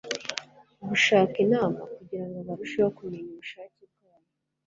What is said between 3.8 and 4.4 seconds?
bwayo